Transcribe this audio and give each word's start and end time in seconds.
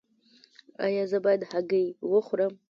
ایا 0.85 1.03
زه 1.11 1.17
باید 1.25 1.41
هګۍ 1.51 1.85
وخورم؟ 2.11 2.53